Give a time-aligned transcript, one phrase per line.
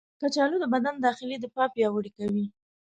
[0.21, 2.45] کچالو د بدن داخلي دفاع پیاوړې کوي.